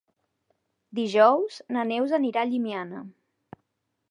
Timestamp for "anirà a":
2.21-2.51